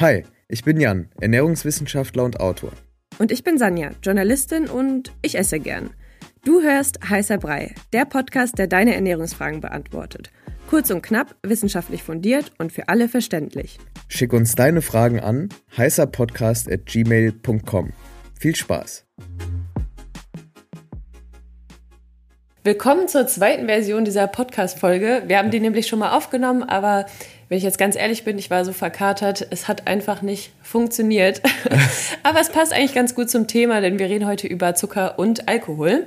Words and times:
Hi, 0.00 0.24
ich 0.48 0.64
bin 0.64 0.80
Jan, 0.80 1.10
Ernährungswissenschaftler 1.20 2.24
und 2.24 2.40
Autor. 2.40 2.72
Und 3.18 3.30
ich 3.30 3.44
bin 3.44 3.58
Sanja, 3.58 3.90
Journalistin 4.02 4.66
und 4.66 5.12
ich 5.20 5.36
esse 5.36 5.60
gern. 5.60 5.90
Du 6.42 6.62
hörst 6.62 7.06
Heißer 7.06 7.36
Brei, 7.36 7.74
der 7.92 8.06
Podcast, 8.06 8.56
der 8.56 8.66
deine 8.66 8.94
Ernährungsfragen 8.94 9.60
beantwortet. 9.60 10.30
Kurz 10.70 10.90
und 10.90 11.02
knapp, 11.02 11.36
wissenschaftlich 11.42 12.02
fundiert 12.02 12.50
und 12.56 12.72
für 12.72 12.88
alle 12.88 13.10
verständlich. 13.10 13.78
Schick 14.08 14.32
uns 14.32 14.54
deine 14.54 14.80
Fragen 14.80 15.20
an 15.20 15.50
heißerpodcast.gmail.com. 15.76 17.92
Viel 18.38 18.56
Spaß! 18.56 19.04
Willkommen 22.64 23.08
zur 23.08 23.26
zweiten 23.26 23.66
Version 23.66 24.06
dieser 24.06 24.26
Podcast-Folge. 24.26 25.24
Wir 25.26 25.38
haben 25.38 25.50
die 25.50 25.60
nämlich 25.60 25.86
schon 25.86 25.98
mal 25.98 26.16
aufgenommen, 26.16 26.62
aber 26.62 27.04
wenn 27.50 27.58
ich 27.58 27.64
jetzt 27.64 27.78
ganz 27.78 27.96
ehrlich 27.96 28.22
bin, 28.22 28.38
ich 28.38 28.48
war 28.48 28.64
so 28.64 28.72
verkatert, 28.72 29.44
es 29.50 29.66
hat 29.66 29.88
einfach 29.88 30.22
nicht 30.22 30.52
funktioniert. 30.62 31.42
aber 32.22 32.40
es 32.40 32.48
passt 32.48 32.72
eigentlich 32.72 32.94
ganz 32.94 33.16
gut 33.16 33.28
zum 33.28 33.48
Thema, 33.48 33.80
denn 33.80 33.98
wir 33.98 34.06
reden 34.06 34.26
heute 34.26 34.46
über 34.46 34.76
Zucker 34.76 35.18
und 35.18 35.48
Alkohol. 35.48 36.06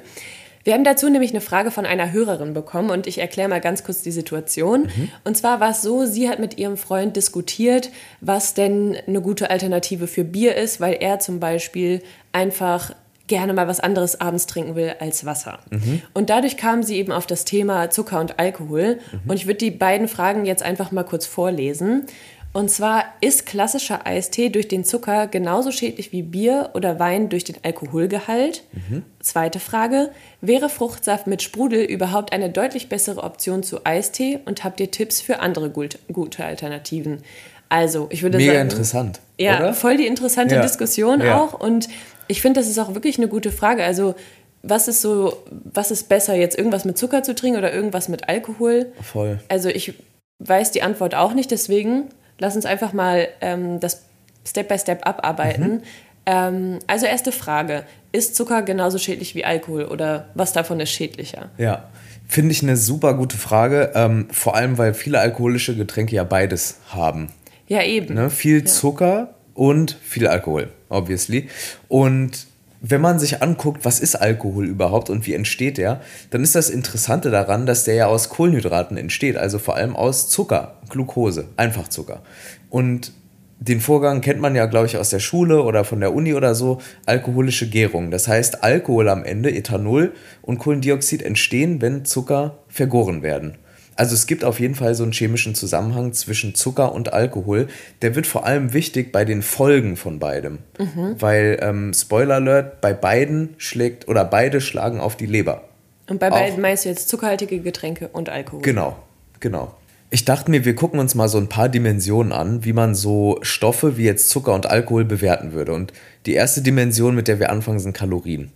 Wir 0.64 0.74
haben 0.74 0.86
dazu 0.86 1.10
nämlich 1.10 1.32
eine 1.32 1.42
Frage 1.42 1.70
von 1.70 1.86
einer 1.86 2.14
Hörerin 2.14 2.54
bekommen 2.54 2.90
und 2.92 3.08
ich 3.08 3.18
erkläre 3.18 3.50
mal 3.50 3.60
ganz 3.60 3.84
kurz 3.84 4.02
die 4.02 4.12
Situation. 4.12 4.84
Mhm. 4.84 5.12
Und 5.26 5.36
zwar 5.36 5.60
war 5.60 5.72
es 5.72 5.82
so, 5.82 6.06
sie 6.06 6.30
hat 6.30 6.40
mit 6.40 6.58
ihrem 6.58 6.78
Freund 6.78 7.18
diskutiert, 7.18 7.90
was 8.22 8.54
denn 8.54 8.98
eine 9.06 9.20
gute 9.20 9.50
Alternative 9.50 10.08
für 10.08 10.24
Bier 10.24 10.56
ist, 10.56 10.80
weil 10.80 10.94
er 10.94 11.20
zum 11.20 11.42
Beispiel 11.42 12.02
einfach 12.32 12.96
gerne 13.28 13.54
mal 13.54 13.68
was 13.68 13.80
anderes 13.80 14.20
abends 14.20 14.48
trinken 14.48 14.76
will 14.76 14.96
als 15.00 15.26
Wasser. 15.26 15.60
Mhm. 15.70 16.02
Und 16.14 16.30
dadurch 16.30 16.58
kam 16.58 16.84
sie 16.84 16.98
eben 16.98 17.12
auf 17.12 17.26
das 17.26 17.46
Thema 17.46 17.90
Zucker 17.90 18.20
und 18.20 18.40
Alkohol. 18.40 19.00
Mhm. 19.12 19.30
Und 19.30 19.36
ich 19.38 19.48
würde 19.48 19.60
die 19.60 19.72
beiden 19.72 20.08
Fragen 20.08 20.46
jetzt 20.46 20.64
einfach 20.64 20.92
mal 20.92 21.04
kurz 21.04 21.26
vorlesen. 21.26 22.06
Und 22.54 22.70
zwar, 22.70 23.06
ist 23.20 23.48
klassischer 23.48 24.06
Eistee 24.06 24.50
durch 24.50 24.68
den 24.68 24.84
Zucker 24.86 25.26
genauso 25.26 25.72
schädlich 25.72 26.12
wie 26.12 26.22
Bier 26.22 26.70
oder 26.76 27.00
Wein 27.00 27.30
durch 27.30 27.44
den 27.44 27.56
Alkoholgehalt? 27.64 28.64
Mhm. 28.74 29.04
Zweite 29.22 29.60
Frage, 29.60 30.12
wäre 30.40 30.70
Fruchtsaft 30.70 31.26
mit 31.26 31.42
Sprudel 31.42 31.84
überhaupt 31.84 32.32
eine 32.32 32.52
deutlich 32.52 32.90
bessere 32.90 33.24
Option 33.24 33.64
zu 33.64 33.86
Eistee 33.88 34.40
und 34.46 34.64
habt 34.64 34.80
ihr 34.80 34.92
Tipps 34.92 35.20
für 35.20 35.40
andere 35.40 35.72
gut, 35.72 35.98
gute 36.12 36.46
Alternativen? 36.46 37.24
Also, 37.70 38.06
ich 38.12 38.22
würde 38.22 38.38
Mega 38.38 38.52
sagen. 38.52 38.68
Mega 38.68 38.72
interessant. 38.72 39.20
Ja, 39.40 39.58
oder? 39.58 39.74
voll 39.74 39.98
die 39.98 40.06
interessante 40.06 40.54
ja. 40.54 40.62
Diskussion 40.62 41.22
ja. 41.22 41.40
auch. 41.40 41.60
Und 41.60 41.90
ich 42.28 42.42
finde, 42.42 42.60
das 42.60 42.70
ist 42.70 42.80
auch 42.80 42.94
wirklich 42.94 43.18
eine 43.18 43.28
gute 43.28 43.52
Frage. 43.52 43.84
Also, 43.84 44.16
was 44.62 44.88
ist 44.88 45.02
so, 45.02 45.44
was 45.50 45.92
ist 45.92 46.10
besser, 46.10 46.36
jetzt 46.36 46.58
irgendwas 46.58 46.86
mit 46.86 46.98
Zucker 46.98 47.24
zu 47.24 47.36
trinken 47.36 47.58
oder 47.58 47.74
irgendwas 47.74 48.10
mit 48.10 48.30
Alkohol? 48.30 48.88
Voll. 49.02 49.40
Also, 49.50 49.70
ich 49.70 49.94
weiß 50.40 50.72
die 50.72 50.82
Antwort 50.82 51.16
auch 51.16 51.34
nicht, 51.34 51.52
deswegen 51.52 52.10
lass 52.40 52.56
uns 52.56 52.66
einfach 52.66 52.94
mal 52.94 53.28
ähm, 53.42 53.80
das 53.80 54.04
Step 54.46 54.68
by 54.68 54.78
Step 54.78 55.06
abarbeiten. 55.08 55.72
Mhm. 55.72 55.82
Ähm, 56.26 56.80
also, 56.88 57.06
erste 57.06 57.32
Frage: 57.32 57.84
Ist 58.12 58.36
Zucker 58.36 58.62
genauso 58.62 58.98
schädlich 58.98 59.36
wie 59.36 59.46
Alkohol 59.46 59.86
oder 59.86 60.30
was 60.36 60.54
davon 60.54 60.80
ist 60.80 60.92
schädlicher? 60.92 61.50
Ja. 61.58 61.90
Finde 62.26 62.54
ich 62.54 62.64
eine 62.64 62.78
super 62.78 63.16
gute 63.16 63.38
Frage, 63.38 63.92
ähm, 63.96 64.28
vor 64.32 64.56
allem 64.56 64.78
weil 64.78 64.94
viele 64.94 65.20
alkoholische 65.20 65.76
Getränke 65.76 66.16
ja 66.16 66.24
beides 66.24 66.80
haben. 66.90 67.30
Ja, 67.68 67.84
eben. 67.84 68.16
Ne? 68.16 68.30
Viel 68.30 68.64
Zucker 68.64 69.36
und 69.54 69.98
viel 70.04 70.28
Alkohol, 70.28 70.70
obviously. 70.90 71.50
Und 71.88 72.48
wenn 72.86 73.00
man 73.00 73.18
sich 73.18 73.42
anguckt, 73.42 73.86
was 73.86 74.02
ist 74.02 74.16
Alkohol 74.16 74.68
überhaupt 74.68 75.10
und 75.10 75.26
wie 75.26 75.34
entsteht 75.34 75.78
der, 75.78 76.02
dann 76.32 76.44
ist 76.44 76.54
das 76.54 76.70
Interessante 76.70 77.32
daran, 77.32 77.66
dass 77.66 77.86
der 77.86 77.96
ja 77.96 78.06
aus 78.08 78.28
Kohlenhydraten 78.28 78.98
entsteht, 78.98 79.38
also 79.38 79.58
vor 79.58 79.76
allem 79.76 79.96
aus 79.96 80.30
Zucker, 80.30 80.76
Glucose, 80.90 81.48
Einfachzucker. 81.56 82.22
Und 82.70 83.14
den 83.60 83.80
Vorgang 83.80 84.20
kennt 84.20 84.42
man 84.42 84.56
ja, 84.56 84.66
glaube 84.66 84.88
ich, 84.88 84.98
aus 84.98 85.10
der 85.10 85.20
Schule 85.20 85.64
oder 85.64 85.86
von 85.86 86.02
der 86.02 86.14
Uni 86.14 86.34
oder 86.34 86.54
so, 86.54 86.82
alkoholische 87.06 87.70
Gärung. 87.70 88.12
Das 88.12 88.28
heißt, 88.28 88.62
Alkohol 88.62 89.08
am 89.08 89.24
Ende, 89.24 89.56
Ethanol 89.56 90.12
und 90.42 90.58
Kohlendioxid 90.58 91.22
entstehen, 91.22 91.82
wenn 91.82 92.04
Zucker 92.04 92.58
vergoren 92.68 93.22
werden. 93.24 93.58
Also 93.96 94.14
es 94.16 94.28
gibt 94.28 94.44
auf 94.44 94.60
jeden 94.60 94.76
Fall 94.76 94.96
so 94.96 95.04
einen 95.04 95.12
chemischen 95.12 95.56
Zusammenhang 95.56 96.14
zwischen 96.14 96.56
Zucker 96.56 96.94
und 96.94 97.14
Alkohol. 97.14 97.68
Der 98.02 98.16
wird 98.16 98.28
vor 98.28 98.46
allem 98.46 98.74
wichtig 98.74 99.12
bei 99.12 99.26
den 99.26 99.42
Folgen 99.42 99.98
von 99.98 100.20
beidem. 100.20 100.60
Mhm. 100.80 101.16
Weil, 101.20 101.60
ähm, 101.62 101.94
Spoiler 101.94 102.36
Alert, 102.36 102.82
bei 102.82 102.94
beiden 102.94 103.56
schlägt 103.58 104.08
oder 104.08 104.26
beide 104.26 104.62
schlagen 104.62 105.00
auf 105.00 105.16
die 105.16 105.26
Leber. 105.26 105.64
Und 106.10 106.20
bei 106.20 106.30
beiden 106.30 106.62
meinst 106.62 106.86
du 106.86 106.90
jetzt 106.90 107.08
zuckerhaltige 107.08 107.60
Getränke 107.60 108.10
und 108.10 108.30
Alkohol? 108.30 108.62
Genau, 108.62 108.98
genau. 109.40 109.76
Ich 110.10 110.26
dachte 110.26 110.52
mir, 110.52 110.64
wir 110.64 110.76
gucken 110.76 111.00
uns 111.00 111.16
mal 111.16 111.28
so 111.28 111.40
ein 111.40 111.50
paar 111.50 111.70
Dimensionen 111.70 112.34
an, 112.34 112.64
wie 112.66 112.74
man 112.74 112.94
so 112.94 113.40
Stoffe 113.42 113.98
wie 113.98 114.04
jetzt 114.04 114.30
Zucker 114.30 114.54
und 114.54 114.68
Alkohol 114.68 115.06
bewerten 115.06 115.54
würde. 115.54 115.74
Und 115.74 115.92
die 116.28 116.34
erste 116.34 116.62
Dimension, 116.62 117.16
mit 117.16 117.28
der 117.28 117.40
wir 117.40 117.50
anfangen, 117.50 117.80
sind 117.80 117.94
Kalorien. 117.94 118.52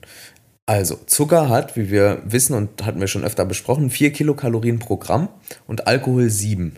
Also, 0.68 1.00
Zucker 1.06 1.48
hat, 1.48 1.78
wie 1.78 1.90
wir 1.90 2.22
wissen 2.26 2.54
und 2.54 2.86
hatten 2.86 3.00
wir 3.00 3.08
schon 3.08 3.24
öfter 3.24 3.46
besprochen, 3.46 3.90
4 3.90 4.12
Kilokalorien 4.12 4.80
pro 4.80 4.98
Gramm 4.98 5.30
und 5.66 5.88
Alkohol 5.88 6.30
7 6.30 6.76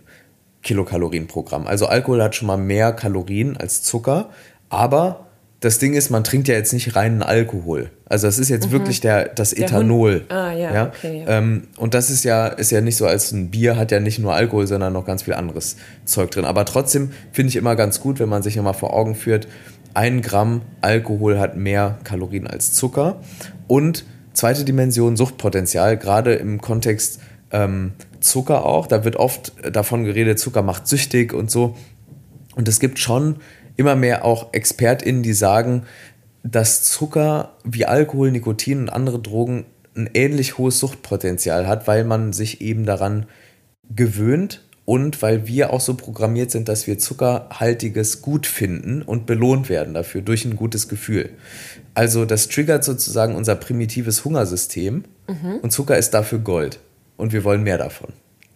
Kilokalorien 0.62 1.28
pro 1.28 1.42
Gramm. 1.42 1.68
Also 1.68 1.88
Alkohol 1.88 2.22
hat 2.22 2.36
schon 2.36 2.48
mal 2.48 2.58
mehr 2.58 2.94
Kalorien 2.94 3.58
als 3.58 3.82
Zucker, 3.82 4.30
aber 4.70 5.26
das 5.60 5.80
Ding 5.80 5.94
ist, 5.94 6.10
man 6.10 6.24
trinkt 6.24 6.48
ja 6.48 6.54
jetzt 6.54 6.72
nicht 6.72 6.96
reinen 6.96 7.22
Alkohol. 7.24 7.90
Also 8.06 8.28
das 8.28 8.40
ist 8.40 8.50
jetzt 8.50 8.68
mhm. 8.68 8.72
wirklich 8.72 9.02
der, 9.02 9.28
das 9.28 9.52
der 9.52 9.66
Ethanol. 9.66 10.22
Hund. 10.22 10.32
Ah, 10.32 10.54
ja, 10.54 10.74
ja? 10.74 10.88
Okay, 10.88 11.24
ja. 11.26 11.38
Ähm, 11.38 11.64
und 11.78 11.94
das 11.94 12.10
ist 12.10 12.24
ja, 12.24 12.48
ist 12.48 12.72
ja 12.72 12.82
nicht 12.82 12.96
so, 12.96 13.06
als 13.06 13.32
ein 13.32 13.50
Bier 13.50 13.76
hat 13.76 13.92
ja 13.92 14.00
nicht 14.00 14.20
nur 14.20 14.34
Alkohol, 14.34 14.68
sondern 14.68 14.94
noch 14.94 15.06
ganz 15.06 15.24
viel 15.24 15.34
anderes 15.34 15.78
Zeug 16.06 16.32
drin. 16.32 16.46
Aber 16.46 16.64
trotzdem 16.66 17.12
finde 17.32 17.50
ich 17.50 17.56
immer 17.56 17.76
ganz 17.76 18.00
gut, 18.00 18.20
wenn 18.20 18.30
man 18.30 18.44
sich 18.44 18.56
nochmal 18.56 18.74
vor 18.74 18.94
Augen 18.94 19.16
führt, 19.16 19.48
ein 19.94 20.22
Gramm 20.22 20.62
Alkohol 20.82 21.40
hat 21.40 21.58
mehr 21.58 21.98
Kalorien 22.04 22.48
als 22.48 22.74
Zucker. 22.74 23.20
Und 23.70 24.04
zweite 24.34 24.66
Dimension, 24.66 25.16
Suchtpotenzial, 25.16 25.96
gerade 25.96 26.34
im 26.34 26.60
Kontext 26.60 27.20
ähm, 27.52 27.92
Zucker 28.20 28.66
auch. 28.66 28.88
Da 28.88 29.06
wird 29.06 29.16
oft 29.16 29.54
davon 29.72 30.06
geredet, 30.06 30.40
Zucker 30.40 30.64
macht 30.64 30.88
süchtig 30.88 31.34
und 31.34 31.52
so. 31.52 31.76
Und 32.56 32.68
es 32.68 32.80
gibt 32.80 32.98
schon 32.98 33.36
immer 33.78 33.96
mehr 33.96 34.26
auch 34.26 34.54
ExpertInnen, 34.54 35.22
die 35.22 35.34
sagen, 35.34 35.84
dass 36.42 36.82
Zucker 36.82 37.58
wie 37.64 37.86
Alkohol, 37.86 38.32
Nikotin 38.32 38.80
und 38.80 38.90
andere 38.90 39.20
Drogen 39.20 39.66
ein 39.96 40.10
ähnlich 40.16 40.58
hohes 40.58 40.80
Suchtpotenzial 40.80 41.68
hat, 41.68 41.88
weil 41.88 42.06
man 42.06 42.34
sich 42.34 42.62
eben 42.62 42.88
daran 42.88 43.28
gewöhnt 43.96 44.68
und 44.90 45.22
weil 45.22 45.46
wir 45.46 45.72
auch 45.72 45.82
so 45.82 45.94
programmiert 45.94 46.50
sind, 46.50 46.68
dass 46.68 46.88
wir 46.88 46.98
Zuckerhaltiges 46.98 48.24
gut 48.24 48.48
finden 48.48 49.04
und 49.04 49.28
belohnt 49.28 49.70
werden 49.70 49.94
dafür 49.94 50.22
durch 50.22 50.46
ein 50.46 50.56
gutes 50.56 50.88
Gefühl. 50.88 51.30
Also 51.94 52.26
das 52.26 52.48
triggert 52.48 52.84
sozusagen 52.84 53.36
unser 53.36 53.54
primitives 53.54 54.26
Hungersystem 54.26 55.04
mhm. 55.28 55.60
und 55.62 55.70
Zucker 55.70 55.96
ist 55.96 56.16
dafür 56.16 56.40
Gold 56.40 56.80
und 57.18 57.34
wir 57.34 57.44
wollen 57.44 57.62
mehr 57.62 57.78
davon. 57.78 58.14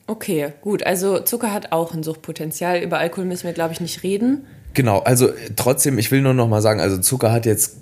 Okay, 0.07 0.53
gut. 0.61 0.83
Also 0.87 1.19
Zucker 1.19 1.53
hat 1.53 1.71
auch 1.71 1.93
ein 1.93 2.01
Suchtpotenzial. 2.01 2.81
Über 2.81 2.97
Alkohol 2.97 3.25
müssen 3.25 3.43
wir, 3.43 3.53
glaube 3.53 3.73
ich, 3.73 3.79
nicht 3.79 4.01
reden. 4.01 4.47
Genau, 4.73 5.01
also 5.01 5.29
trotzdem, 5.55 5.99
ich 5.99 6.09
will 6.09 6.23
nur 6.23 6.33
noch 6.33 6.47
mal 6.47 6.63
sagen, 6.63 6.81
also 6.81 6.97
Zucker 6.97 7.31
hat 7.31 7.45
jetzt 7.45 7.75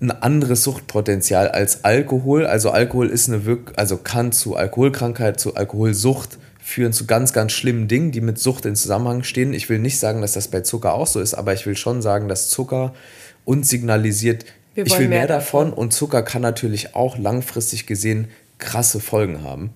ein 0.00 0.12
anderes 0.12 0.62
Suchtpotenzial 0.62 1.48
als 1.48 1.82
Alkohol. 1.82 2.46
Also 2.46 2.70
Alkohol 2.70 3.08
ist 3.08 3.28
eine 3.28 3.44
Wirk 3.44 3.72
also 3.74 3.96
kann 3.96 4.30
zu 4.30 4.54
Alkoholkrankheit, 4.54 5.40
zu 5.40 5.56
Alkoholsucht 5.56 6.38
führen 6.68 6.92
zu 6.92 7.06
ganz, 7.06 7.32
ganz 7.32 7.52
schlimmen 7.52 7.88
Dingen, 7.88 8.12
die 8.12 8.20
mit 8.20 8.38
Sucht 8.38 8.66
in 8.66 8.76
Zusammenhang 8.76 9.22
stehen. 9.22 9.54
Ich 9.54 9.70
will 9.70 9.78
nicht 9.78 9.98
sagen, 9.98 10.20
dass 10.20 10.34
das 10.34 10.48
bei 10.48 10.60
Zucker 10.60 10.92
auch 10.92 11.06
so 11.06 11.18
ist, 11.18 11.32
aber 11.32 11.54
ich 11.54 11.64
will 11.64 11.76
schon 11.76 12.02
sagen, 12.02 12.28
dass 12.28 12.50
Zucker 12.50 12.92
uns 13.46 13.70
signalisiert, 13.70 14.44
ich 14.74 14.92
will 14.98 15.08
mehr, 15.08 15.20
mehr 15.20 15.26
davon. 15.26 15.72
und 15.72 15.94
Zucker 15.94 16.20
kann 16.20 16.42
natürlich 16.42 16.94
auch 16.94 17.16
langfristig 17.16 17.86
gesehen 17.86 18.28
krasse 18.58 19.00
Folgen 19.00 19.42
haben. 19.42 19.70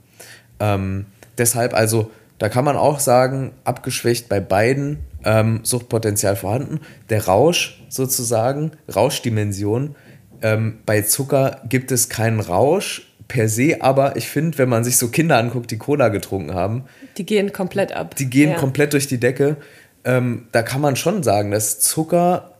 Ähm, 0.60 1.06
deshalb 1.38 1.72
also, 1.72 2.10
da 2.36 2.50
kann 2.50 2.66
man 2.66 2.76
auch 2.76 3.00
sagen, 3.00 3.52
abgeschwächt 3.64 4.28
bei 4.28 4.40
beiden 4.40 4.98
ähm, 5.24 5.60
Suchtpotenzial 5.62 6.36
vorhanden. 6.36 6.80
Der 7.08 7.24
Rausch 7.24 7.82
sozusagen, 7.88 8.72
Rauschdimension, 8.94 9.96
ähm, 10.42 10.80
bei 10.84 11.00
Zucker 11.00 11.62
gibt 11.70 11.90
es 11.90 12.10
keinen 12.10 12.40
Rausch, 12.40 13.11
per 13.32 13.48
se, 13.48 13.80
aber 13.80 14.16
ich 14.16 14.28
finde, 14.28 14.58
wenn 14.58 14.68
man 14.68 14.84
sich 14.84 14.98
so 14.98 15.08
Kinder 15.08 15.38
anguckt, 15.38 15.70
die 15.70 15.78
Cola 15.78 16.10
getrunken 16.10 16.52
haben, 16.52 16.84
die 17.16 17.24
gehen 17.24 17.50
komplett 17.50 17.90
ab. 17.90 18.14
Die 18.16 18.28
gehen 18.28 18.50
ja. 18.50 18.56
komplett 18.56 18.92
durch 18.92 19.06
die 19.06 19.18
Decke. 19.18 19.56
Ähm, 20.04 20.48
da 20.52 20.62
kann 20.62 20.82
man 20.82 20.96
schon 20.96 21.22
sagen, 21.22 21.50
dass 21.50 21.80
Zucker, 21.80 22.56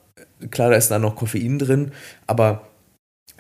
klar, 0.51 0.71
da 0.71 0.77
ist 0.77 0.91
da 0.91 0.99
noch 0.99 1.15
Koffein 1.15 1.59
drin, 1.59 1.93
aber 2.27 2.69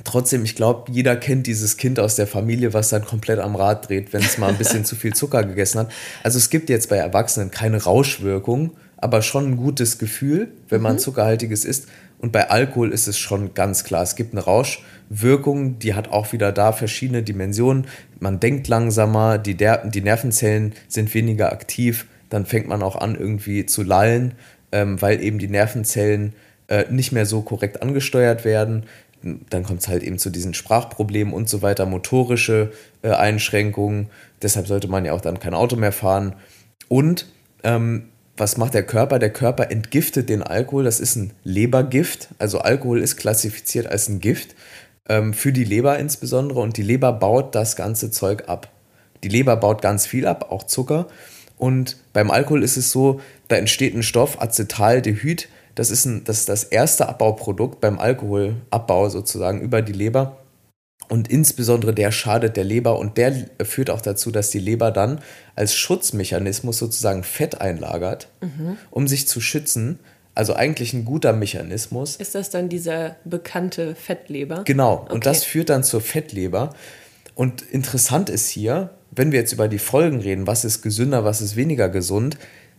trotzdem, 0.04 0.44
ich 0.44 0.56
glaube, 0.56 0.92
jeder 0.92 1.16
kennt 1.16 1.46
dieses 1.46 1.78
Kind 1.78 1.98
aus 1.98 2.16
der 2.16 2.26
Familie, 2.26 2.74
was 2.74 2.90
dann 2.90 3.06
komplett 3.06 3.38
am 3.38 3.56
Rad 3.56 3.88
dreht, 3.88 4.12
wenn 4.12 4.20
es 4.20 4.36
mal 4.36 4.50
ein 4.50 4.58
bisschen 4.58 4.84
zu 4.84 4.94
viel 4.94 5.14
Zucker 5.14 5.42
gegessen 5.42 5.78
hat. 5.78 5.92
Also 6.22 6.36
es 6.36 6.50
gibt 6.50 6.68
jetzt 6.68 6.90
bei 6.90 6.96
Erwachsenen 6.96 7.50
keine 7.50 7.82
Rauschwirkung, 7.82 8.76
aber 9.02 9.20
schon 9.20 9.52
ein 9.52 9.56
gutes 9.56 9.98
Gefühl, 9.98 10.48
wenn 10.68 10.80
man 10.80 10.94
mhm. 10.94 11.00
zuckerhaltiges 11.00 11.64
isst. 11.64 11.88
Und 12.18 12.32
bei 12.32 12.48
Alkohol 12.50 12.92
ist 12.92 13.08
es 13.08 13.18
schon 13.18 13.52
ganz 13.52 13.84
klar, 13.84 14.02
es 14.02 14.16
gibt 14.16 14.32
eine 14.32 14.42
Rauschwirkung, 14.42 15.78
die 15.80 15.94
hat 15.94 16.08
auch 16.08 16.32
wieder 16.32 16.52
da 16.52 16.72
verschiedene 16.72 17.22
Dimensionen. 17.22 17.86
Man 18.20 18.38
denkt 18.38 18.68
langsamer, 18.68 19.38
die, 19.38 19.56
Der 19.56 19.86
die 19.86 20.00
Nervenzellen 20.00 20.72
sind 20.88 21.12
weniger 21.14 21.52
aktiv, 21.52 22.06
dann 22.30 22.46
fängt 22.46 22.68
man 22.68 22.82
auch 22.82 22.96
an 22.96 23.16
irgendwie 23.16 23.66
zu 23.66 23.82
lallen. 23.82 24.34
ähm, 24.72 25.00
weil 25.00 25.22
eben 25.22 25.38
die 25.38 25.48
Nervenzellen 25.48 26.32
äh, 26.68 26.86
nicht 26.90 27.12
mehr 27.12 27.26
so 27.26 27.42
korrekt 27.42 27.82
angesteuert 27.82 28.44
werden. 28.44 28.84
Dann 29.22 29.62
kommt 29.62 29.82
es 29.82 29.88
halt 29.88 30.02
eben 30.02 30.18
zu 30.18 30.30
diesen 30.30 30.54
Sprachproblemen 30.54 31.32
und 31.32 31.48
so 31.48 31.62
weiter, 31.62 31.86
motorische 31.86 32.72
äh, 33.02 33.10
Einschränkungen. 33.10 34.08
Deshalb 34.40 34.66
sollte 34.66 34.88
man 34.88 35.04
ja 35.04 35.12
auch 35.12 35.20
dann 35.20 35.38
kein 35.38 35.54
Auto 35.54 35.76
mehr 35.76 35.92
fahren. 35.92 36.34
Und 36.88 37.26
ähm, 37.62 38.08
was 38.36 38.56
macht 38.56 38.74
der 38.74 38.84
Körper? 38.84 39.18
Der 39.18 39.32
Körper 39.32 39.70
entgiftet 39.70 40.28
den 40.28 40.42
Alkohol. 40.42 40.84
Das 40.84 41.00
ist 41.00 41.16
ein 41.16 41.32
Lebergift. 41.44 42.28
Also 42.38 42.60
Alkohol 42.60 43.00
ist 43.00 43.16
klassifiziert 43.16 43.86
als 43.86 44.08
ein 44.08 44.20
Gift 44.20 44.54
ähm, 45.08 45.34
für 45.34 45.52
die 45.52 45.64
Leber 45.64 45.98
insbesondere. 45.98 46.60
Und 46.60 46.76
die 46.76 46.82
Leber 46.82 47.12
baut 47.12 47.54
das 47.54 47.76
ganze 47.76 48.10
Zeug 48.10 48.48
ab. 48.48 48.68
Die 49.22 49.28
Leber 49.28 49.56
baut 49.56 49.82
ganz 49.82 50.06
viel 50.06 50.26
ab, 50.26 50.50
auch 50.50 50.64
Zucker. 50.64 51.06
Und 51.58 51.96
beim 52.12 52.30
Alkohol 52.30 52.64
ist 52.64 52.76
es 52.76 52.90
so, 52.90 53.20
da 53.48 53.56
entsteht 53.56 53.94
ein 53.94 54.02
Stoff, 54.02 54.40
Acetaldehyd. 54.40 55.48
Das 55.74 55.90
ist, 55.90 56.04
ein, 56.06 56.24
das 56.24 56.40
ist 56.40 56.48
das 56.48 56.64
erste 56.64 57.08
Abbauprodukt 57.08 57.80
beim 57.80 57.98
Alkoholabbau 57.98 59.08
sozusagen 59.08 59.60
über 59.60 59.80
die 59.80 59.92
Leber. 59.92 60.38
Und 61.12 61.28
insbesondere 61.28 61.92
der 61.92 62.10
schadet 62.10 62.56
der 62.56 62.64
Leber 62.64 62.98
und 62.98 63.18
der 63.18 63.34
führt 63.64 63.90
auch 63.90 64.00
dazu, 64.00 64.30
dass 64.30 64.48
die 64.48 64.58
Leber 64.58 64.90
dann 64.90 65.20
als 65.54 65.74
Schutzmechanismus 65.74 66.78
sozusagen 66.78 67.22
Fett 67.22 67.60
einlagert, 67.60 68.28
mhm. 68.40 68.78
um 68.90 69.06
sich 69.06 69.28
zu 69.28 69.42
schützen. 69.42 69.98
Also 70.34 70.54
eigentlich 70.54 70.94
ein 70.94 71.04
guter 71.04 71.34
Mechanismus. 71.34 72.16
Ist 72.16 72.34
das 72.34 72.48
dann 72.48 72.70
dieser 72.70 73.16
bekannte 73.26 73.94
Fettleber? 73.94 74.62
Genau. 74.64 75.02
Okay. 75.02 75.12
Und 75.12 75.26
das 75.26 75.44
führt 75.44 75.68
dann 75.68 75.84
zur 75.84 76.00
Fettleber. 76.00 76.74
Und 77.34 77.60
interessant 77.60 78.30
ist 78.30 78.48
hier, 78.48 78.88
wenn 79.10 79.32
wir 79.32 79.40
jetzt 79.40 79.52
über 79.52 79.68
die 79.68 79.78
Folgen 79.78 80.18
reden, 80.18 80.46
was 80.46 80.64
ist 80.64 80.80
gesünder, 80.80 81.26
was 81.26 81.42
ist 81.42 81.56
weniger 81.56 81.90
gesund, 81.90 82.38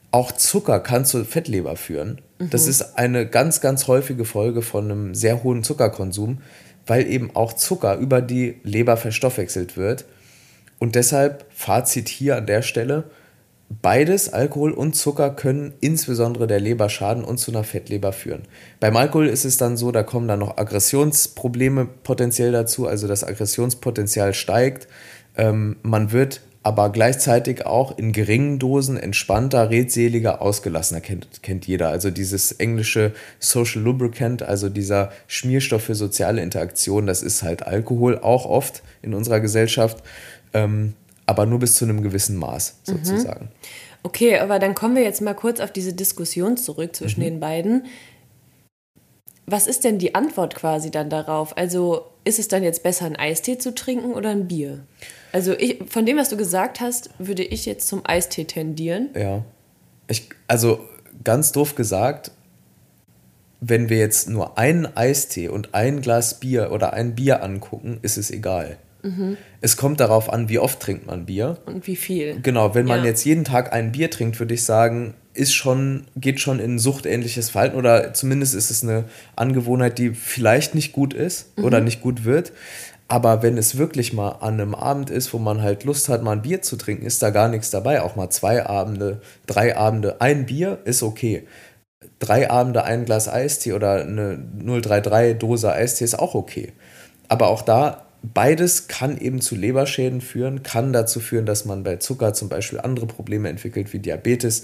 auch 0.09 0.31
Zucker 0.31 0.79
kann 0.79 1.05
zur 1.05 1.23
Fettleber 1.23 1.75
führen. 1.75 2.19
Mhm. 2.39 2.49
Das 2.49 2.65
ist 2.65 2.97
eine 2.97 3.27
ganz, 3.27 3.61
ganz 3.61 3.85
häufige 3.85 4.25
Folge 4.25 4.63
von 4.63 4.89
einem 4.89 5.13
sehr 5.13 5.43
hohen 5.43 5.63
Zuckerkonsum 5.63 6.39
weil 6.85 7.07
eben 7.07 7.35
auch 7.35 7.53
Zucker 7.53 7.97
über 7.97 8.21
die 8.21 8.55
Leber 8.63 8.97
verstoffwechselt 8.97 9.77
wird. 9.77 10.05
Und 10.79 10.95
deshalb, 10.95 11.45
Fazit 11.49 12.09
hier 12.09 12.35
an 12.35 12.45
der 12.45 12.61
Stelle, 12.61 13.05
beides, 13.81 14.31
Alkohol 14.31 14.71
und 14.71 14.95
Zucker, 14.95 15.29
können 15.29 15.73
insbesondere 15.79 16.47
der 16.47 16.59
Leber 16.59 16.89
schaden 16.89 17.23
und 17.23 17.37
zu 17.37 17.51
einer 17.51 17.63
Fettleber 17.63 18.11
führen. 18.11 18.43
Beim 18.79 18.95
Alkohol 18.97 19.27
ist 19.27 19.45
es 19.45 19.57
dann 19.57 19.77
so, 19.77 19.91
da 19.91 20.03
kommen 20.03 20.27
dann 20.27 20.39
noch 20.39 20.57
Aggressionsprobleme 20.57 21.87
potenziell 22.03 22.51
dazu, 22.51 22.87
also 22.87 23.07
das 23.07 23.23
Aggressionspotenzial 23.23 24.33
steigt. 24.33 24.87
Ähm, 25.35 25.77
man 25.83 26.11
wird 26.11 26.41
aber 26.63 26.89
gleichzeitig 26.89 27.65
auch 27.65 27.97
in 27.97 28.13
geringen 28.13 28.57
Dosen 28.57 28.97
entspannter, 28.97 29.69
redseliger, 29.69 30.41
ausgelassener, 30.41 31.01
kennt, 31.01 31.43
kennt 31.43 31.67
jeder. 31.67 31.89
Also 31.89 32.09
dieses 32.09 32.53
englische 32.53 33.11
Social 33.39 33.81
Lubricant, 33.81 34.43
also 34.43 34.69
dieser 34.69 35.11
Schmierstoff 35.27 35.83
für 35.83 35.95
soziale 35.95 36.41
Interaktion, 36.41 37.05
das 37.05 37.21
ist 37.21 37.43
halt 37.43 37.67
Alkohol 37.67 38.17
auch 38.17 38.45
oft 38.45 38.81
in 39.01 39.13
unserer 39.13 39.41
Gesellschaft, 39.41 40.01
ähm, 40.53 40.93
aber 41.25 41.45
nur 41.45 41.59
bis 41.59 41.75
zu 41.75 41.83
einem 41.83 42.01
gewissen 42.01 42.37
Maß 42.37 42.77
mhm. 42.87 42.91
sozusagen. 42.91 43.49
Okay, 44.03 44.37
aber 44.39 44.59
dann 44.59 44.73
kommen 44.73 44.95
wir 44.95 45.03
jetzt 45.03 45.21
mal 45.21 45.33
kurz 45.33 45.59
auf 45.59 45.71
diese 45.71 45.93
Diskussion 45.93 46.55
zurück 46.55 46.95
zwischen 46.95 47.19
mhm. 47.19 47.25
den 47.25 47.39
beiden. 47.41 47.85
Was 49.45 49.67
ist 49.67 49.83
denn 49.83 49.99
die 49.99 50.15
Antwort 50.15 50.55
quasi 50.55 50.91
dann 50.91 51.09
darauf? 51.09 51.57
Also 51.57 52.05
ist 52.23 52.39
es 52.39 52.47
dann 52.47 52.63
jetzt 52.63 52.83
besser, 52.83 53.05
einen 53.05 53.17
Eistee 53.17 53.57
zu 53.57 53.75
trinken 53.75 54.13
oder 54.13 54.29
ein 54.29 54.47
Bier? 54.47 54.85
Also 55.33 55.53
ich, 55.57 55.79
von 55.89 56.05
dem, 56.05 56.17
was 56.17 56.29
du 56.29 56.37
gesagt 56.37 56.79
hast, 56.79 57.09
würde 57.17 57.43
ich 57.43 57.65
jetzt 57.65 57.87
zum 57.87 58.01
Eistee 58.05 58.45
tendieren. 58.45 59.09
Ja. 59.15 59.43
Ich, 60.07 60.29
also 60.47 60.79
ganz 61.23 61.51
doof 61.51 61.75
gesagt, 61.75 62.31
wenn 63.59 63.89
wir 63.89 63.97
jetzt 63.97 64.29
nur 64.29 64.57
einen 64.57 64.95
Eistee 64.95 65.49
und 65.49 65.73
ein 65.73 66.01
Glas 66.01 66.39
Bier 66.39 66.71
oder 66.71 66.93
ein 66.93 67.15
Bier 67.15 67.43
angucken, 67.43 67.97
ist 68.03 68.17
es 68.17 68.29
egal. 68.29 68.77
Mhm. 69.01 69.37
Es 69.59 69.75
kommt 69.75 69.99
darauf 69.99 70.31
an, 70.31 70.49
wie 70.49 70.59
oft 70.59 70.79
trinkt 70.79 71.07
man 71.07 71.25
Bier. 71.25 71.57
Und 71.65 71.87
wie 71.87 71.95
viel. 71.95 72.39
Genau, 72.41 72.75
wenn 72.75 72.85
man 72.85 72.99
ja. 72.99 73.05
jetzt 73.05 73.25
jeden 73.25 73.43
Tag 73.43 73.73
ein 73.73 73.91
Bier 73.91 74.11
trinkt, 74.11 74.39
würde 74.39 74.53
ich 74.53 74.63
sagen, 74.63 75.15
ist 75.33 75.53
schon, 75.53 76.05
geht 76.15 76.39
schon 76.39 76.59
in 76.59 76.77
suchtähnliches 76.79 77.49
Verhalten 77.49 77.77
oder 77.77 78.13
zumindest 78.13 78.53
ist 78.53 78.69
es 78.69 78.83
eine 78.83 79.05
Angewohnheit, 79.35 79.97
die 79.97 80.11
vielleicht 80.11 80.75
nicht 80.75 80.93
gut 80.93 81.13
ist 81.13 81.57
mhm. 81.57 81.63
oder 81.65 81.81
nicht 81.81 82.01
gut 82.01 82.23
wird. 82.23 82.53
Aber 83.07 83.43
wenn 83.43 83.57
es 83.57 83.77
wirklich 83.77 84.13
mal 84.13 84.29
an 84.39 84.55
einem 84.55 84.75
Abend 84.75 85.09
ist, 85.09 85.33
wo 85.33 85.37
man 85.37 85.61
halt 85.61 85.83
Lust 85.83 86.09
hat, 86.09 86.23
mal 86.23 86.31
ein 86.31 86.41
Bier 86.41 86.61
zu 86.61 86.77
trinken, 86.77 87.05
ist 87.05 87.21
da 87.21 87.31
gar 87.31 87.49
nichts 87.49 87.69
dabei. 87.69 88.01
Auch 88.01 88.15
mal 88.15 88.29
zwei 88.29 88.65
Abende, 88.65 89.21
drei 89.45 89.75
Abende, 89.75 90.21
ein 90.21 90.45
Bier 90.45 90.79
ist 90.85 91.03
okay. 91.03 91.43
Drei 92.19 92.49
Abende, 92.49 92.83
ein 92.85 93.05
Glas 93.05 93.27
Eistee 93.27 93.73
oder 93.73 94.01
eine 94.01 94.37
033 94.37 95.37
Dose 95.37 95.71
Eistee 95.71 96.05
ist 96.05 96.17
auch 96.17 96.33
okay. 96.33 96.71
Aber 97.27 97.49
auch 97.49 97.61
da, 97.61 98.05
beides 98.21 98.87
kann 98.87 99.17
eben 99.17 99.41
zu 99.41 99.55
Leberschäden 99.55 100.21
führen, 100.21 100.63
kann 100.63 100.93
dazu 100.93 101.19
führen, 101.19 101.45
dass 101.45 101.65
man 101.65 101.83
bei 101.83 101.97
Zucker 101.97 102.33
zum 102.33 102.49
Beispiel 102.49 102.79
andere 102.79 103.05
Probleme 103.05 103.49
entwickelt, 103.49 103.91
wie 103.93 103.99
Diabetes 103.99 104.63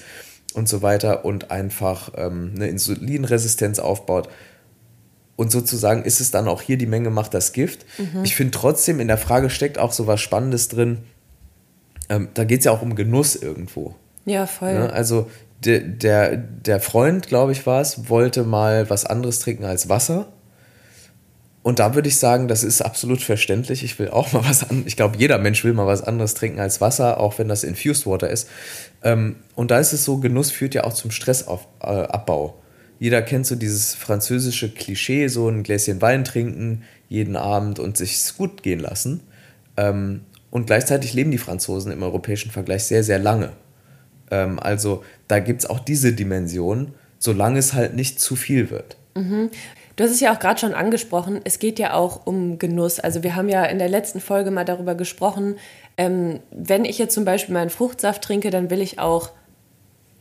und 0.53 0.67
so 0.67 0.81
weiter 0.81 1.25
und 1.25 1.51
einfach 1.51 2.11
ähm, 2.15 2.53
eine 2.55 2.67
Insulinresistenz 2.67 3.79
aufbaut. 3.79 4.29
Und 5.35 5.51
sozusagen 5.51 6.03
ist 6.03 6.19
es 6.19 6.31
dann 6.31 6.47
auch 6.47 6.61
hier, 6.61 6.77
die 6.77 6.85
Menge 6.85 7.09
macht 7.09 7.33
das 7.33 7.53
Gift. 7.53 7.85
Mhm. 7.97 8.25
Ich 8.25 8.35
finde 8.35 8.51
trotzdem, 8.51 8.99
in 8.99 9.07
der 9.07 9.17
Frage 9.17 9.49
steckt 9.49 9.77
auch 9.77 9.93
so 9.93 10.05
was 10.05 10.19
Spannendes 10.19 10.67
drin. 10.67 10.99
Ähm, 12.09 12.29
da 12.33 12.43
geht 12.43 12.59
es 12.59 12.65
ja 12.65 12.71
auch 12.71 12.81
um 12.81 12.95
Genuss 12.95 13.35
irgendwo. 13.35 13.95
Ja, 14.25 14.47
voll. 14.47 14.73
Ne? 14.73 14.91
Also 14.91 15.29
der, 15.63 15.79
der, 15.79 16.37
der 16.37 16.79
Freund, 16.79 17.27
glaube 17.27 17.51
ich, 17.51 17.65
war 17.65 17.81
es, 17.81 18.09
wollte 18.09 18.43
mal 18.43 18.89
was 18.89 19.05
anderes 19.05 19.39
trinken 19.39 19.65
als 19.65 19.89
Wasser. 19.89 20.27
Und 21.61 21.79
da 21.79 21.93
würde 21.93 22.07
ich 22.07 22.17
sagen, 22.17 22.47
das 22.47 22.63
ist 22.63 22.81
absolut 22.81 23.21
verständlich. 23.21 23.83
Ich 23.83 23.99
will 23.99 24.09
auch 24.09 24.31
mal 24.31 24.43
was 24.45 24.69
an. 24.69 24.83
Ich 24.85 24.95
glaube, 24.95 25.17
jeder 25.17 25.37
Mensch 25.37 25.63
will 25.63 25.73
mal 25.73 25.87
was 25.87 26.01
anderes 26.01 26.33
trinken 26.33 26.59
als 26.59 26.79
Wasser, 26.79 27.19
auch 27.19 27.37
wenn 27.37 27.49
das 27.49 27.63
Infused 27.63 28.07
Water 28.07 28.29
ist. 28.29 28.47
Ähm, 29.03 29.35
und 29.55 29.71
da 29.71 29.79
ist 29.79 29.93
es 29.93 30.05
so, 30.05 30.17
Genuss 30.17 30.51
führt 30.51 30.73
ja 30.73 30.85
auch 30.85 30.93
zum 30.93 31.11
Stressabbau. 31.11 32.55
Jeder 32.99 33.21
kennt 33.21 33.45
so 33.45 33.55
dieses 33.55 33.93
französische 33.93 34.69
Klischee, 34.69 35.27
so 35.27 35.47
ein 35.47 35.63
Gläschen 35.63 36.01
Wein 36.01 36.25
trinken 36.25 36.83
jeden 37.07 37.35
Abend 37.35 37.79
und 37.79 37.97
sich 37.97 38.19
gut 38.37 38.63
gehen 38.63 38.79
lassen. 38.79 39.21
Ähm, 39.77 40.21
und 40.51 40.67
gleichzeitig 40.67 41.13
leben 41.13 41.31
die 41.31 41.37
Franzosen 41.37 41.91
im 41.91 42.03
europäischen 42.03 42.51
Vergleich 42.51 42.85
sehr, 42.85 43.03
sehr 43.03 43.19
lange. 43.19 43.51
Ähm, 44.31 44.59
also 44.59 45.03
da 45.27 45.39
gibt 45.39 45.61
es 45.61 45.69
auch 45.69 45.79
diese 45.79 46.13
Dimension, 46.13 46.93
solange 47.17 47.59
es 47.59 47.73
halt 47.73 47.95
nicht 47.95 48.19
zu 48.19 48.35
viel 48.35 48.69
wird. 48.69 48.97
Mhm. 49.19 49.49
Du 49.95 50.03
hast 50.05 50.11
es 50.11 50.21
ja 50.21 50.33
auch 50.33 50.39
gerade 50.39 50.59
schon 50.59 50.73
angesprochen, 50.73 51.41
es 51.43 51.59
geht 51.59 51.77
ja 51.77 51.93
auch 51.93 52.25
um 52.25 52.57
Genuss. 52.57 52.99
Also 52.99 53.21
wir 53.21 53.35
haben 53.35 53.49
ja 53.49 53.65
in 53.65 53.79
der 53.79 53.89
letzten 53.89 54.21
Folge 54.21 54.49
mal 54.49 54.63
darüber 54.63 54.95
gesprochen, 54.95 55.57
ähm, 55.97 56.39
wenn 56.51 56.85
ich 56.85 56.97
jetzt 56.97 57.13
zum 57.13 57.25
Beispiel 57.25 57.53
meinen 57.53 57.69
Fruchtsaft 57.69 58.23
trinke, 58.23 58.49
dann 58.49 58.69
will 58.69 58.81
ich 58.81 58.99
auch 58.99 59.31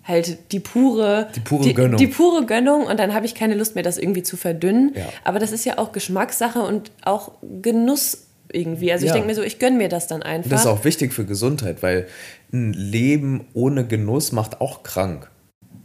halt 0.03 0.39
die 0.51 0.59
pure, 0.59 1.29
die 1.37 1.41
pure 1.41 1.75
Gönnung. 1.75 1.99
Die, 1.99 2.07
pure 2.09 2.47
Gönnung 2.47 2.87
und 2.87 2.99
dann 2.99 3.15
habe 3.15 3.27
ich 3.27 3.37
keine 3.37 3.55
Lust 3.55 3.77
mehr, 3.77 3.85
das 3.85 3.99
irgendwie 3.99 4.25
zu 4.25 4.37
verdünnen. 4.37 4.93
Ja. 4.97 5.05
Aber 5.23 5.39
das 5.39 5.53
ist 5.53 5.65
ja 5.65 5.79
auch 5.79 5.93
Geschmackssache 5.93 6.61
und 6.61 6.91
auch 7.05 7.33
Genuss 7.63 8.27
irgendwie. 8.51 8.91
Also 8.91 9.07
ja. 9.07 9.11
ich 9.11 9.13
denke 9.13 9.29
mir 9.29 9.35
so, 9.35 9.43
ich 9.43 9.59
gönne 9.59 9.77
mir 9.77 9.89
das 9.89 10.07
dann 10.07 10.23
einfach. 10.23 10.51
Das 10.51 10.63
ist 10.63 10.67
auch 10.67 10.85
wichtig 10.85 11.13
für 11.13 11.25
Gesundheit, 11.25 11.83
weil 11.83 12.09
ein 12.53 12.73
Leben 12.73 13.47
ohne 13.53 13.87
Genuss 13.87 14.33
macht 14.33 14.61
auch 14.61 14.83
krank. 14.83 15.31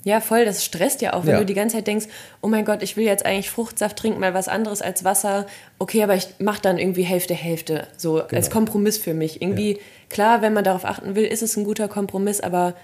Ja, 0.06 0.20
voll, 0.20 0.44
das 0.44 0.66
stresst 0.66 1.02
ja 1.02 1.14
auch, 1.14 1.26
wenn 1.26 1.34
ja. 1.34 1.40
du 1.40 1.46
die 1.46 1.54
ganze 1.54 1.78
Zeit 1.78 1.88
denkst, 1.88 2.08
oh 2.42 2.48
mein 2.48 2.66
Gott, 2.66 2.84
ich 2.84 2.98
will 2.98 3.06
jetzt 3.06 3.26
eigentlich 3.26 3.50
Fruchtsaft 3.50 3.98
trinken, 3.98 4.20
mal 4.20 4.34
was 4.34 4.50
anderes 4.50 4.82
als 4.82 5.06
Wasser. 5.06 5.46
Okay, 5.80 6.04
aber 6.04 6.16
ich 6.16 6.28
mache 6.40 6.62
dann 6.62 6.78
irgendwie 6.78 7.04
Hälfte, 7.04 7.34
Hälfte, 7.34 7.88
so 7.96 8.16
genau. 8.16 8.28
als 8.34 8.50
Kompromiss 8.50 8.98
für 8.98 9.14
mich. 9.14 9.42
Irgendwie, 9.42 9.74
ja. 9.74 9.80
klar, 10.10 10.42
wenn 10.42 10.54
man 10.54 10.66
darauf 10.66 10.84
achten 10.84 11.16
will, 11.16 11.26
ist 11.26 11.42
es 11.42 11.56
ein 11.56 11.64
guter 11.64 11.88
Kompromiss, 11.88 12.42
aber 12.42 12.76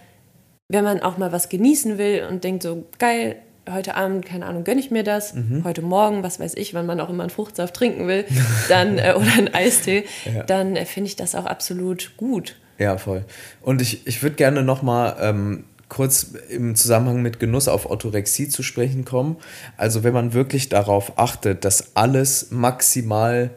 wenn 0.69 0.83
man 0.83 1.01
auch 1.01 1.17
mal 1.17 1.31
was 1.31 1.49
genießen 1.49 1.97
will 1.97 2.25
und 2.29 2.43
denkt 2.43 2.63
so, 2.63 2.85
geil, 2.99 3.35
heute 3.69 3.95
Abend, 3.95 4.25
keine 4.25 4.45
Ahnung, 4.45 4.63
gönne 4.63 4.79
ich 4.79 4.91
mir 4.91 5.03
das, 5.03 5.33
mhm. 5.33 5.63
heute 5.65 5.81
Morgen, 5.81 6.23
was 6.23 6.39
weiß 6.39 6.55
ich, 6.55 6.73
wann 6.73 6.85
man 6.85 6.99
auch 6.99 7.09
immer 7.09 7.23
einen 7.23 7.29
Fruchtsaft 7.29 7.75
trinken 7.75 8.07
will, 8.07 8.25
dann 8.69 8.97
äh, 8.97 9.13
oder 9.15 9.33
einen 9.33 9.53
Eistee, 9.53 10.05
ja. 10.33 10.43
dann 10.43 10.75
äh, 10.75 10.85
finde 10.85 11.09
ich 11.09 11.15
das 11.15 11.35
auch 11.35 11.45
absolut 11.45 12.13
gut. 12.17 12.55
Ja, 12.77 12.97
voll. 12.97 13.25
Und 13.61 13.81
ich, 13.81 14.07
ich 14.07 14.23
würde 14.23 14.37
gerne 14.37 14.63
noch 14.63 14.81
mal 14.81 15.17
ähm, 15.19 15.65
kurz 15.89 16.27
im 16.49 16.75
Zusammenhang 16.75 17.21
mit 17.21 17.39
Genuss 17.39 17.67
auf 17.67 17.89
Orthorexie 17.89 18.47
zu 18.47 18.63
sprechen 18.63 19.05
kommen. 19.05 19.37
Also 19.75 20.03
wenn 20.03 20.13
man 20.13 20.33
wirklich 20.33 20.69
darauf 20.69 21.17
achtet, 21.17 21.65
dass 21.65 21.95
alles 21.95 22.51
maximal 22.51 23.49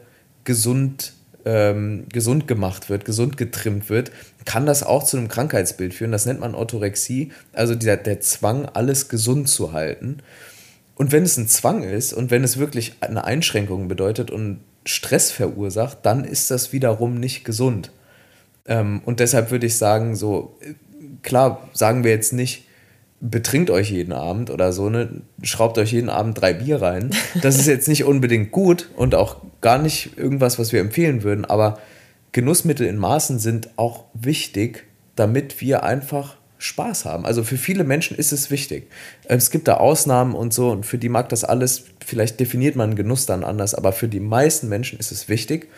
gesund 0.43 1.13
ähm, 1.45 2.05
gesund 2.09 2.47
gemacht 2.47 2.89
wird, 2.89 3.05
gesund 3.05 3.37
getrimmt 3.37 3.89
wird, 3.89 4.11
kann 4.45 4.65
das 4.65 4.83
auch 4.83 5.03
zu 5.03 5.17
einem 5.17 5.27
Krankheitsbild 5.27 5.93
führen. 5.93 6.11
Das 6.11 6.25
nennt 6.25 6.39
man 6.39 6.55
Orthorexie, 6.55 7.31
also 7.51 7.75
der, 7.75 7.97
der 7.97 8.21
Zwang, 8.21 8.65
alles 8.65 9.09
gesund 9.09 9.49
zu 9.49 9.73
halten. 9.73 10.19
Und 10.95 11.11
wenn 11.11 11.23
es 11.23 11.37
ein 11.37 11.47
Zwang 11.47 11.83
ist 11.83 12.13
und 12.13 12.31
wenn 12.31 12.43
es 12.43 12.57
wirklich 12.57 12.93
eine 13.01 13.25
Einschränkung 13.25 13.87
bedeutet 13.87 14.31
und 14.31 14.59
Stress 14.85 15.31
verursacht, 15.31 15.99
dann 16.03 16.23
ist 16.23 16.51
das 16.51 16.71
wiederum 16.71 17.19
nicht 17.19 17.43
gesund. 17.43 17.91
Ähm, 18.65 19.01
und 19.05 19.19
deshalb 19.19 19.51
würde 19.51 19.65
ich 19.65 19.77
sagen, 19.77 20.15
so 20.15 20.57
klar 21.23 21.67
sagen 21.73 22.03
wir 22.03 22.11
jetzt 22.11 22.33
nicht, 22.33 22.65
betrinkt 23.19 23.69
euch 23.69 23.89
jeden 23.89 24.11
Abend 24.11 24.49
oder 24.49 24.73
so, 24.73 24.89
ne? 24.89 25.21
Schraubt 25.41 25.77
euch 25.77 25.93
jeden 25.93 26.09
Abend 26.09 26.39
drei 26.39 26.53
Bier 26.53 26.81
rein. 26.81 27.11
Das 27.41 27.57
ist 27.57 27.67
jetzt 27.67 27.87
nicht 27.87 28.03
unbedingt 28.03 28.51
gut 28.51 28.89
und 28.95 29.15
auch 29.15 29.37
gar 29.61 29.77
nicht 29.77 30.17
irgendwas, 30.17 30.59
was 30.59 30.73
wir 30.73 30.81
empfehlen 30.81 31.23
würden, 31.23 31.45
aber 31.45 31.79
Genussmittel 32.33 32.85
in 32.85 32.97
Maßen 32.97 33.39
sind 33.39 33.69
auch 33.77 34.05
wichtig, 34.13 34.85
damit 35.15 35.61
wir 35.61 35.83
einfach 35.83 36.35
Spaß 36.57 37.05
haben. 37.05 37.25
Also 37.25 37.43
für 37.43 37.57
viele 37.57 37.83
Menschen 37.83 38.17
ist 38.17 38.31
es 38.31 38.49
wichtig. 38.49 38.89
Es 39.25 39.51
gibt 39.51 39.67
da 39.67 39.75
Ausnahmen 39.75 40.33
und 40.33 40.53
so 40.53 40.71
und 40.71 40.85
für 40.85 40.97
die 40.97 41.09
mag 41.09 41.29
das 41.29 41.43
alles, 41.43 41.85
vielleicht 42.05 42.39
definiert 42.39 42.75
man 42.75 42.95
Genuss 42.95 43.25
dann 43.25 43.43
anders, 43.43 43.73
aber 43.73 43.93
für 43.93 44.07
die 44.07 44.19
meisten 44.19 44.67
Menschen 44.67 44.99
ist 44.99 45.11
es 45.11 45.29
wichtig, 45.29 45.69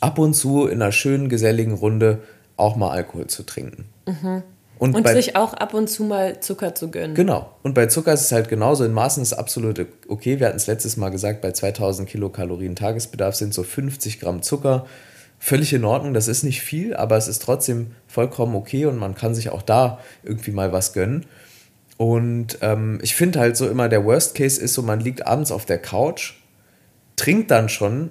ab 0.00 0.18
und 0.18 0.34
zu 0.34 0.66
in 0.66 0.82
einer 0.82 0.92
schönen, 0.92 1.28
geselligen 1.28 1.74
Runde 1.74 2.18
auch 2.56 2.76
mal 2.76 2.90
Alkohol 2.90 3.26
zu 3.28 3.42
trinken. 3.44 3.86
Mhm. 4.06 4.42
Und, 4.78 4.94
und 4.94 5.04
bei, 5.04 5.14
sich 5.14 5.36
auch 5.36 5.54
ab 5.54 5.72
und 5.72 5.88
zu 5.88 6.04
mal 6.04 6.40
Zucker 6.40 6.74
zu 6.74 6.90
gönnen. 6.90 7.14
Genau. 7.14 7.50
Und 7.62 7.74
bei 7.74 7.86
Zucker 7.86 8.12
ist 8.12 8.22
es 8.22 8.32
halt 8.32 8.48
genauso. 8.48 8.84
In 8.84 8.92
Maßen 8.92 9.22
ist 9.22 9.32
es 9.32 9.38
absolut 9.38 9.84
okay. 10.08 10.38
Wir 10.38 10.48
hatten 10.48 10.56
es 10.56 10.66
letztes 10.66 10.98
Mal 10.98 11.08
gesagt, 11.08 11.40
bei 11.40 11.52
2000 11.52 12.08
Kilokalorien 12.08 12.76
Tagesbedarf 12.76 13.34
sind 13.34 13.54
so 13.54 13.62
50 13.62 14.20
Gramm 14.20 14.42
Zucker. 14.42 14.86
Völlig 15.38 15.72
in 15.72 15.84
Ordnung. 15.84 16.12
Das 16.12 16.28
ist 16.28 16.42
nicht 16.42 16.60
viel, 16.60 16.94
aber 16.94 17.16
es 17.16 17.26
ist 17.26 17.40
trotzdem 17.40 17.92
vollkommen 18.06 18.54
okay 18.54 18.84
und 18.84 18.98
man 18.98 19.14
kann 19.14 19.34
sich 19.34 19.48
auch 19.48 19.62
da 19.62 19.98
irgendwie 20.22 20.50
mal 20.50 20.72
was 20.72 20.92
gönnen. 20.92 21.24
Und 21.96 22.58
ähm, 22.60 22.98
ich 23.00 23.14
finde 23.14 23.40
halt 23.40 23.56
so 23.56 23.66
immer, 23.68 23.88
der 23.88 24.04
Worst 24.04 24.34
Case 24.34 24.60
ist 24.60 24.74
so, 24.74 24.82
man 24.82 25.00
liegt 25.00 25.26
abends 25.26 25.50
auf 25.50 25.64
der 25.64 25.78
Couch, 25.78 26.34
trinkt 27.16 27.50
dann 27.50 27.70
schon 27.70 28.10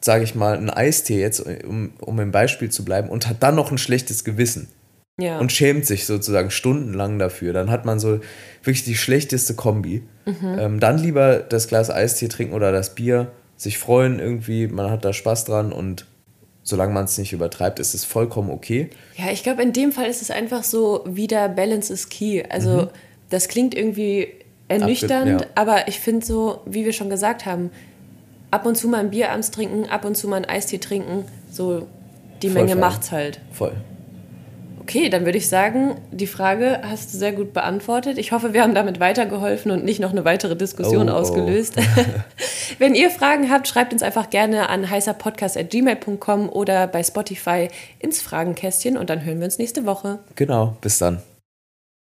sage 0.00 0.24
ich 0.24 0.34
mal, 0.34 0.56
einen 0.56 0.70
Eistee 0.70 1.20
jetzt, 1.20 1.40
um, 1.40 1.92
um 2.00 2.20
im 2.20 2.30
Beispiel 2.30 2.70
zu 2.70 2.84
bleiben, 2.84 3.08
und 3.08 3.28
hat 3.28 3.42
dann 3.42 3.54
noch 3.56 3.70
ein 3.70 3.78
schlechtes 3.78 4.24
Gewissen. 4.24 4.68
Ja. 5.20 5.40
Und 5.40 5.52
schämt 5.52 5.84
sich 5.84 6.06
sozusagen 6.06 6.50
stundenlang 6.50 7.18
dafür. 7.18 7.52
Dann 7.52 7.70
hat 7.70 7.84
man 7.84 7.98
so 7.98 8.20
wirklich 8.62 8.84
die 8.84 8.96
schlechteste 8.96 9.54
Kombi. 9.54 10.02
Mhm. 10.26 10.58
Ähm, 10.58 10.80
dann 10.80 10.98
lieber 10.98 11.38
das 11.40 11.66
Glas 11.66 11.90
Eistee 11.90 12.28
trinken 12.28 12.54
oder 12.54 12.70
das 12.70 12.94
Bier, 12.94 13.32
sich 13.56 13.78
freuen 13.78 14.20
irgendwie, 14.20 14.68
man 14.68 14.90
hat 14.90 15.04
da 15.04 15.12
Spaß 15.12 15.44
dran 15.44 15.72
und 15.72 16.06
solange 16.62 16.92
man 16.92 17.06
es 17.06 17.18
nicht 17.18 17.32
übertreibt, 17.32 17.80
ist 17.80 17.94
es 17.94 18.04
vollkommen 18.04 18.50
okay. 18.50 18.90
Ja, 19.16 19.32
ich 19.32 19.42
glaube, 19.42 19.62
in 19.62 19.72
dem 19.72 19.90
Fall 19.90 20.06
ist 20.06 20.22
es 20.22 20.30
einfach 20.30 20.62
so 20.62 21.02
wieder 21.06 21.48
Balance 21.48 21.92
is 21.92 22.08
key. 22.08 22.44
Also 22.48 22.82
mhm. 22.82 22.88
das 23.30 23.48
klingt 23.48 23.74
irgendwie 23.74 24.28
ernüchternd, 24.68 25.40
ja. 25.40 25.46
aber 25.54 25.88
ich 25.88 25.98
finde 25.98 26.24
so, 26.24 26.60
wie 26.66 26.84
wir 26.84 26.92
schon 26.92 27.10
gesagt 27.10 27.46
haben, 27.46 27.70
ab 28.50 28.66
und 28.66 28.76
zu 28.76 28.86
mal 28.86 29.00
ein 29.00 29.10
Bier 29.10 29.30
abends 29.30 29.50
trinken, 29.50 29.86
ab 29.86 30.04
und 30.04 30.16
zu 30.16 30.28
mal 30.28 30.36
ein 30.36 30.44
Eistee 30.44 30.78
trinken, 30.78 31.24
so 31.50 31.88
die 32.42 32.50
Voll 32.50 32.62
Menge 32.62 32.72
voll. 32.72 32.80
macht's 32.80 33.10
halt. 33.10 33.40
Voll. 33.50 33.72
Okay, 34.88 35.10
dann 35.10 35.26
würde 35.26 35.36
ich 35.36 35.50
sagen, 35.50 35.96
die 36.12 36.26
Frage 36.26 36.80
hast 36.82 37.12
du 37.12 37.18
sehr 37.18 37.32
gut 37.32 37.52
beantwortet. 37.52 38.16
Ich 38.16 38.32
hoffe, 38.32 38.54
wir 38.54 38.62
haben 38.62 38.74
damit 38.74 39.00
weitergeholfen 39.00 39.70
und 39.70 39.84
nicht 39.84 40.00
noch 40.00 40.12
eine 40.12 40.24
weitere 40.24 40.56
Diskussion 40.56 41.10
oh, 41.10 41.12
oh. 41.12 41.16
ausgelöst. 41.16 41.74
Oh. 41.76 42.04
Wenn 42.78 42.94
ihr 42.94 43.10
Fragen 43.10 43.50
habt, 43.50 43.68
schreibt 43.68 43.92
uns 43.92 44.02
einfach 44.02 44.30
gerne 44.30 44.70
an 44.70 44.88
heißerpodcast.gmail.com 44.88 46.48
oder 46.48 46.86
bei 46.86 47.02
Spotify 47.02 47.68
ins 47.98 48.22
Fragenkästchen 48.22 48.96
und 48.96 49.10
dann 49.10 49.26
hören 49.26 49.40
wir 49.40 49.44
uns 49.44 49.58
nächste 49.58 49.84
Woche. 49.84 50.20
Genau, 50.36 50.78
bis 50.80 50.96
dann. 50.96 51.20